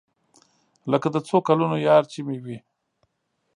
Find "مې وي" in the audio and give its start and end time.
2.27-2.57